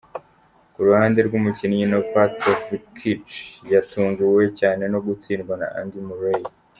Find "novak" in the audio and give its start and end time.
1.91-2.31